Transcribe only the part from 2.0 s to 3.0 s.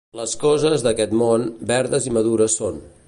i madures són.